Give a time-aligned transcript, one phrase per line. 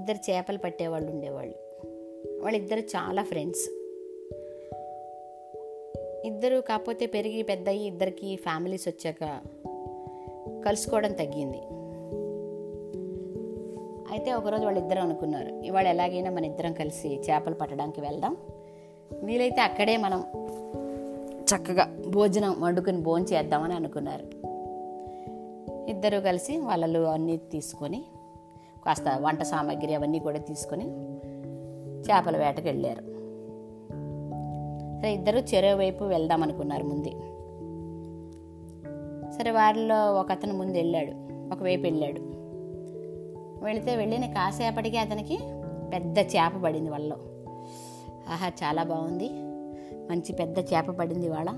[0.00, 1.54] ఇద్దరు చేపలు పట్టేవాళ్ళు ఉండేవాళ్ళు.
[2.42, 3.70] వాళ్ళిద్దరు చాలా ఫ్రెండ్స్
[6.24, 9.40] ఇద్దరు కాకపోతే పెరిగి పెద్దయి ఇద్దరికి ఫ్యామిలీస్ వచ్చాక
[10.66, 11.58] కలుసుకోవడం తగ్గింది.
[14.12, 18.36] అయితే ఒకరోజు వాళ్ళిద్దరం అనుకున్నారు ఇవాళ ఎలాగైనా మన ఇద్దరం కలిసి చేపలు పట్టడానికి వెళ్దాం.
[19.22, 20.24] వీలైతే అక్కడే మనం
[21.44, 24.24] చక్కగా భోజనం వండుకొని భోజనం చేద్దామని అనుకున్నారు.
[25.90, 28.04] ఇద్దరు కలిసి వాళ్ళలు అన్నీ తీసుకొని
[28.86, 30.84] కాస్త వంట సామాగ్రి అవన్నీ కూడా తీసుకొని
[32.00, 33.10] చేపల వేటకు వెళ్ళారు.
[35.00, 37.10] సరే ఇద్దరు చెరువు వైపు వెళ్దాం అనుకున్నారు ముందే.
[39.38, 41.12] సరే వారిలో ఒక అతను ముందు వెళ్ళాడు
[41.52, 42.20] ఒకవైపు వెళ్ళాడు.
[43.64, 45.38] వెళితే వెళ్ళిన కాసేపటికి అతనికి
[45.94, 47.16] పెద్ద చేప పడింది వాళ్ళలో.
[48.28, 49.28] ఆహా చాలా బాగుంది.
[50.10, 51.50] మంచి పెద్ద చేప పడింది వాళ్ళ.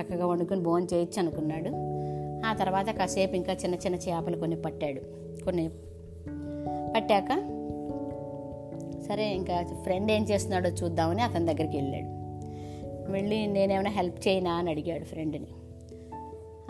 [0.00, 1.70] చక్కగా వండుకొని భోజనం చేయొచ్చు అనుకున్నాడు.
[2.46, 5.00] ఆ తర్వాత కాసేపు ఇంకా చిన్న చిన్న చేపలు కొన్ని పట్టాడు.
[5.44, 5.70] కొన్ని
[6.94, 7.28] పట్టాక
[9.08, 12.20] సరే ఇంకా ఫ్రెండ్ ఏం చేస్తున్నాడో చూద్దామని అతని దగ్గరికి వెళ్ళాడు.
[13.12, 15.46] వెళ్ళి నేనేమైనా హెల్ప్ చేయనా అని అడిగాడు ఫ్రెండ్ని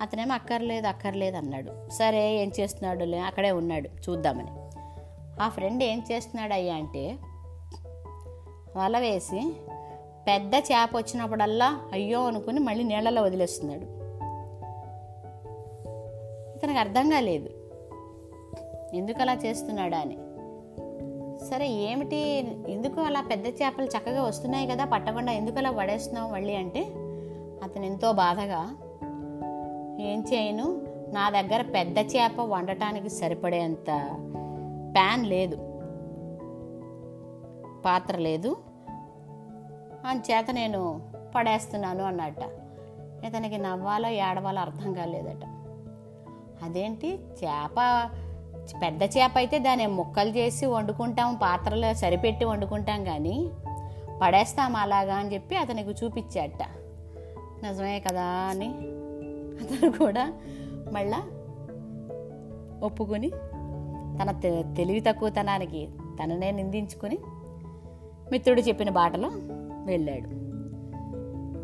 [0.00, 1.90] అతనేమో అక్కర్లేదు అక్కర్లేదు అన్నాడు.
[1.90, 4.48] సరే ఏం చేస్తున్నాడు లే అక్కడే ఉన్నాడు చూద్దామని.
[5.42, 7.16] ఆ ఫ్రెండ్ ఏం చేస్తున్నాడు అయ్యా అంటే
[8.76, 9.52] వల వేసి
[10.28, 14.00] పెద్ద చేప వచ్చినప్పుడల్లా అయ్యో అనుకుని మళ్ళీ నీళ్ళలో వదిలేస్తున్నాడు.
[16.58, 17.59] ఇతనికి అర్థం కాలేదు.
[18.94, 20.16] ఎందుకు అలా చేస్తున్నాడా అని.
[21.50, 22.16] సరే ఏమిటి?
[22.68, 26.80] ఎందుకు అలా పెద్ద చేపలు చక్కగా వస్తున్నాయి కదా పట్టకుండా ఎందుకు అలా పడేస్తున్నావు మళ్ళీ అంటే?
[27.62, 28.76] అతను ఎంతో బాధగా
[30.00, 30.82] ఏం చేయను?
[31.12, 33.86] నా దగ్గర పెద్ద చేప వండటానికి సరిపడేంత
[34.94, 35.56] ప్యాన్ లేదు.
[37.84, 38.56] పాత్ర లేదు.
[40.16, 42.38] చేత నేను పడేస్తున్నాను అన్నట్ట.
[43.26, 45.44] ఇతనికి నవ్వాలో ఏడవాలో అర్థం కాలేదట.
[46.64, 47.18] అదేంటి?
[47.44, 48.10] చేప
[48.82, 53.50] పెద్ద చేప అయితే దాన్ని ముక్కలు చేసి వండుకుంటాం పాత్రలో సరిపెట్టి వండుకుంటాం కానీ
[54.22, 56.62] పడేస్తాం అలాగా అని చెప్పి అతనికి చూపించాట.
[57.62, 58.68] నిజమే కదా అని
[59.60, 60.32] అతను కూడా
[60.92, 61.22] మళ్ళా
[62.82, 63.30] ఒప్పుకొని
[64.22, 65.88] తన తె- తెలివి తక్కువతనానికి
[66.22, 67.18] తననే నిందించుకొని
[68.32, 69.30] మిత్రుడు చెప్పిన బాటలో
[69.84, 70.28] వెళ్ళాడు.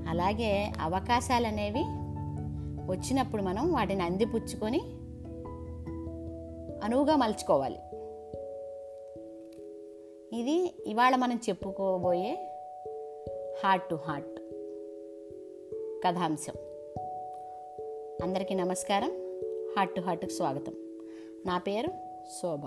[0.08, 1.84] అలాగే అవకాశాలు అనేవి
[2.92, 4.80] వచ్చినప్పుడు మనం వాటిని అందిపుచ్చుకొని
[6.86, 7.78] అనువుగా మలుచుకోవాలి.
[10.40, 12.38] ఇది ఇవాళ మనం చెప్పుకోబోయే
[13.64, 14.40] హార్ట్ టు హార్ట్
[16.04, 16.52] కథాంశం.
[18.22, 19.08] అందరికీ నమస్కారం.
[19.76, 20.74] హార్ట్ టు హార్ట్కి స్వాగతం.
[21.46, 21.88] నా పేరు
[22.42, 22.60] శోభ.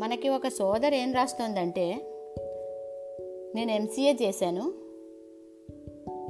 [0.00, 1.94] మనకి ఒక సోదరు ఏం రాస్తోందంటే
[3.54, 4.72] నేను ఎంసీఏ చేశాను.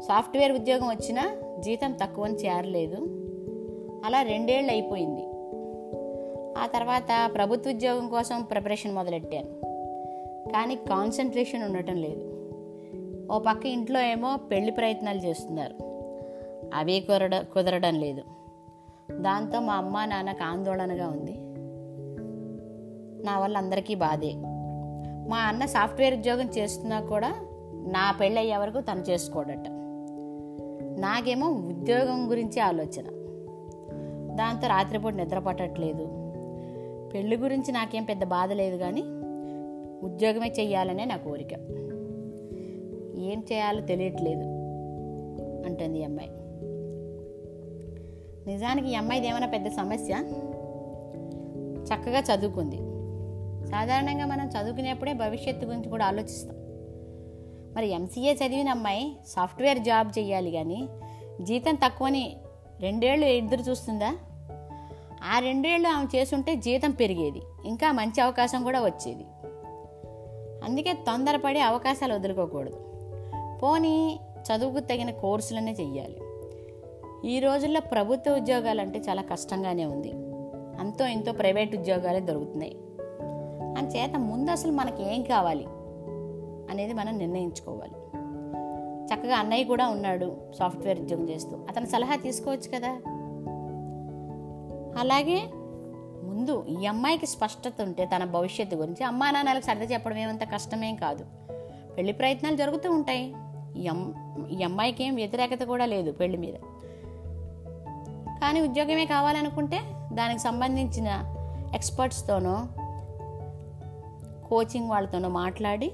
[0.00, 3.17] సాఫ్ట్వేర్ ఉద్యోగం వచ్చినా జీతం తక్కువని చేరలేదు.
[4.04, 5.22] అలా రెండేళ్ళు అయిపోయింది.
[6.58, 9.68] ఆ తర్వాత ప్రభుత్వ ఉద్యోగం కోసం ప్రిపరేషన్ మొదలెట్టాను.
[10.50, 12.34] కానీ కాన్సన్ట్రేషన్ ఉండటం లేదు.
[13.32, 15.74] ఓ పక్క ఇంట్లో ఏమో పెళ్ళి ప్రయత్నాలు చేస్తున్నారు.
[16.74, 18.22] అవి కుదరడ కుదరడం లేదు.
[19.12, 21.34] దాంతో మా అమ్మ నాన్నకు ఆందోళనగా ఉంది.
[23.24, 24.32] నా వల్ల అందరికీ బాధే.
[25.28, 27.34] మా అన్న సాఫ్ట్వేర్ ఉద్యోగం చేస్తున్నా కూడా
[27.86, 29.68] నా పెళ్ళి అయ్యే వరకు తను చేసుకోడట.
[30.98, 33.17] నాకేమో ఉద్యోగం గురించి ఆలోచన.
[34.38, 36.04] దాంతో రాత్రిపూట నిద్రపట్టట్లేదు.
[37.14, 39.02] పెళ్ళి గురించి నాకేం పెద్ద బాధ లేదు కానీ
[40.06, 41.52] ఉద్యోగమే చెయ్యాలనే నా కోరిక.
[43.18, 44.42] ఏం చేయాలో తెలియట్లేదు
[45.66, 46.30] అంటుంది ఈ అమ్మాయి.
[48.50, 50.14] నిజానికి ఈ అమ్మాయిది ఏమైనా పెద్ద సమస్య?
[51.84, 52.76] చక్కగా చదువుకుంది.
[53.66, 56.56] సాధారణంగా మనం చదువుకునేప్పుడే భవిష్యత్తు గురించి కూడా ఆలోచిస్తాం.
[57.76, 60.88] మరి ఎంసీఏ చదివిన అమ్మాయి సాఫ్ట్వేర్ జాబ్ చేయాలి కానీ
[61.42, 62.36] జీతం తక్కువని
[62.80, 64.14] రెండేళ్ళు ఎదురు చూస్తుందా?
[65.24, 67.42] ఆ రెండేళ్ళు ఆమె చేసుంటే జీతం పెరిగేది.
[67.64, 69.24] ఇంకా మంచి అవకాశం కూడా వచ్చేది.
[70.64, 72.76] అందుకే తొందరపడి అవకాశాలు వదులుకోకూడదు.
[73.62, 76.20] పోనీ చదువుకు తగిన కోర్సులనే చెయ్యాలి.
[77.24, 80.12] ఈ రోజుల్లో ప్రభుత్వ ఉద్యోగాలు అంటే చాలా కష్టంగానే ఉంది.
[80.80, 82.76] అంతో ఇంతో ప్రైవేట్ ఉద్యోగాలే దొరుకుతున్నాయి.
[83.96, 85.66] చేత ముందు అసలు మనకి ఏం కావాలి
[86.70, 87.94] అనేది మనం నిర్ణయించుకోవాలి.
[89.06, 91.66] చక్కగా అన్నయ్య కూడా ఉన్నాడు సాఫ్ట్వేర్ ఉద్యోగం చేస్తూ.
[91.68, 93.00] అతని సలహా తీసుకోవచ్చు కదా?
[94.98, 95.50] అలాగే
[96.22, 101.24] ముందు ఈ అమ్మాయికి స్పష్టత ఉంటే తన భవిష్యత్తు గురించి అమ్మా నాన్నలకు సర్ది చెప్పడం ఏమంత కష్టమేం కాదు.
[101.96, 103.34] పెళ్ళి ప్రయత్నాలు జరుగుతూ ఉంటాయి.
[103.76, 103.90] ఈ
[104.58, 106.54] ఈ అమ్మాయికి ఏం వ్యతిరేకత కూడా లేదు పెళ్ళి మీద.
[108.40, 109.80] కానీ ఉద్యోగమే కావాలనుకుంటే
[110.12, 111.24] దానికి సంబంధించిన
[111.74, 112.68] ఎక్స్పర్ట్స్తోనో
[114.48, 115.92] కోచింగ్ వాళ్ళతోనో మాట్లాడి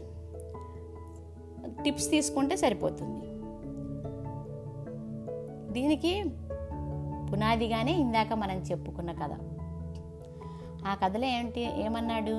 [1.83, 3.21] టిప్స్ తీసుకుంటే సరిపోతుంది.
[5.73, 6.25] దీనికి
[7.35, 9.31] పునాదిగానే ఇందాక మనం చెప్పుకున్న కథ.
[10.87, 12.31] ఆ కథలో ఏంటి ఏమన్నాడు?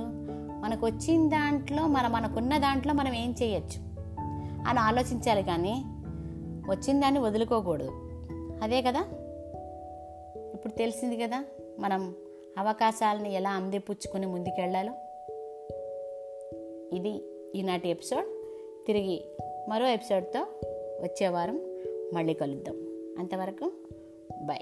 [0.61, 3.81] మనకు వచ్చిన దాంట్లో మన మనకున్న దాంట్లో మనం ఏం చేయొచ్చు?
[4.69, 5.83] అని ఆలోచించాలి కానీ
[6.69, 7.91] వచ్చిన దాన్ని వదులుకోకూడదు.
[8.63, 8.99] అదే కదా?
[10.53, 11.43] ఇప్పుడు తెలిసింది కదా
[11.79, 12.15] మనం
[12.57, 14.93] అవకాశాలను ఎలా అందిపుచ్చుకొని ముందుకెళ్ళాలో?
[16.95, 17.23] ఇది
[17.55, 18.25] ఈనాటి ఎపిసోడ్.
[18.87, 19.25] తిరిగి
[19.69, 20.47] మరో ఎపిసోడ్తో
[21.03, 21.55] వచ్చే వారం
[22.13, 22.75] మళ్ళీ కలుద్దాం.
[23.19, 23.71] అంతవరకు
[24.43, 24.61] బాయ్